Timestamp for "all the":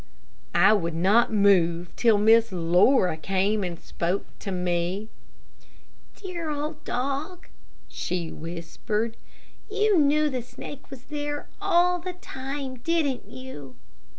11.61-12.13